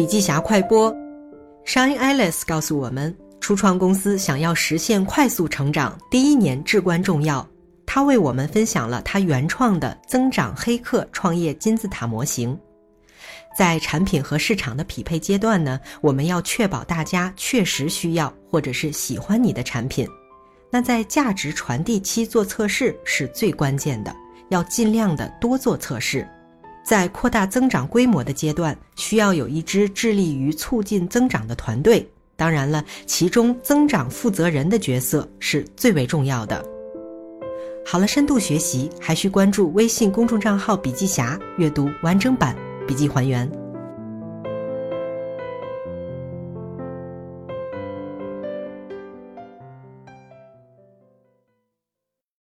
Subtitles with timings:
[0.00, 0.90] 笔记侠快播
[1.66, 7.46] ，Shine Alice 告诉我们，初创公司想要实现快速成长，第一年至关重要。
[7.84, 12.58] 他为我们分享了他原创的增长黑客创业金字塔模型。
[13.54, 20.08] 在产品和市场的匹配阶段呢，我们要确保大家确实需要或者是喜欢你的产品。
[20.70, 24.16] 那在价值传递期做测试是最关键的，
[24.48, 26.26] 要尽量的多做测试。
[26.82, 32.08] 在扩大增长规模的阶段，需要有一支致力于促进增长的团队。
[32.36, 36.64] 当然了，其中增长负责人的角色是最为重要的。
[37.84, 42.56] 好了，深度学习还需关注微信公众账号“笔记侠”，阅读完整版
[42.86, 43.59] 笔记还原。